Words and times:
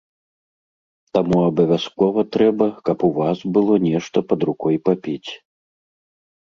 Таму 1.17 1.37
абавязкова 1.49 2.21
трэба, 2.37 2.65
каб 2.91 2.97
у 3.11 3.13
вас 3.21 3.37
было 3.61 3.73
нешта 3.89 4.17
пад 4.35 4.39
рукой 4.53 4.75
папіць. 4.91 5.31